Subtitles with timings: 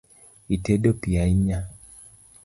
[0.55, 1.59] Itedo piyo ahinya